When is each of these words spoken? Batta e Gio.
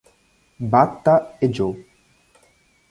Batta 0.71 1.37
e 1.39 1.45
Gio. 1.51 1.69